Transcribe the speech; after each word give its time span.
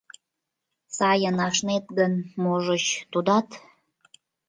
—Сайын 0.97 1.37
ашнет 1.47 1.85
гын, 1.97 2.13
можыч, 2.43 2.85
тудат... 3.11 3.47